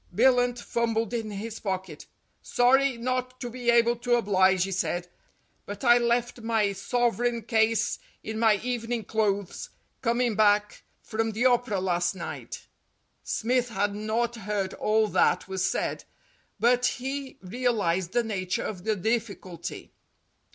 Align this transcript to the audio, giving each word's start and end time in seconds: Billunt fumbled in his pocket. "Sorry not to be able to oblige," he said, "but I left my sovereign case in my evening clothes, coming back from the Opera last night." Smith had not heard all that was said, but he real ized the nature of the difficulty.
Billunt 0.15 0.57
fumbled 0.59 1.13
in 1.13 1.29
his 1.29 1.59
pocket. 1.59 2.07
"Sorry 2.41 2.97
not 2.97 3.39
to 3.39 3.51
be 3.51 3.69
able 3.69 3.95
to 3.97 4.15
oblige," 4.15 4.63
he 4.63 4.71
said, 4.71 5.07
"but 5.67 5.83
I 5.83 5.99
left 5.99 6.41
my 6.41 6.73
sovereign 6.73 7.43
case 7.43 7.99
in 8.23 8.39
my 8.39 8.55
evening 8.63 9.03
clothes, 9.03 9.69
coming 10.01 10.33
back 10.35 10.81
from 11.03 11.33
the 11.33 11.45
Opera 11.45 11.79
last 11.79 12.15
night." 12.15 12.65
Smith 13.23 13.69
had 13.69 13.93
not 13.93 14.37
heard 14.37 14.73
all 14.73 15.07
that 15.09 15.47
was 15.47 15.69
said, 15.69 16.03
but 16.59 16.83
he 16.87 17.37
real 17.43 17.79
ized 17.79 18.11
the 18.13 18.23
nature 18.23 18.63
of 18.65 18.83
the 18.85 18.95
difficulty. 18.95 19.93